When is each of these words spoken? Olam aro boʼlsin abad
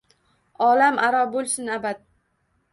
Olam 0.69 0.95
aro 1.09 1.21
boʼlsin 1.37 1.71
abad 1.77 2.05